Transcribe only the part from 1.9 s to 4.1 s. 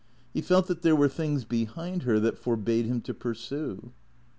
her that forbade him to pursue.